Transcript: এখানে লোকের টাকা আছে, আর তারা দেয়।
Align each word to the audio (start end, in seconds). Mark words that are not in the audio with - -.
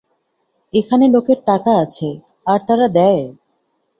এখানে 0.73 1.05
লোকের 1.07 1.39
টাকা 1.45 1.71
আছে, 1.83 2.09
আর 2.45 2.59
তারা 2.67 2.87
দেয়। 2.89 3.23